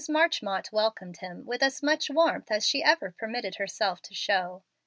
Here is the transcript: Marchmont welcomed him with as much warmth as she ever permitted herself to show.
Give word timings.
Marchmont 0.09 0.71
welcomed 0.71 1.17
him 1.17 1.45
with 1.45 1.61
as 1.61 1.83
much 1.83 2.09
warmth 2.09 2.49
as 2.49 2.67
she 2.67 2.81
ever 2.83 3.11
permitted 3.11 3.57
herself 3.57 4.01
to 4.01 4.15
show. 4.15 4.63